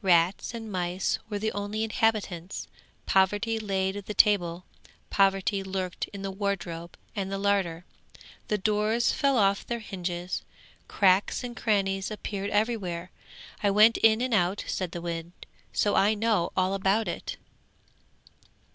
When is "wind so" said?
15.02-15.94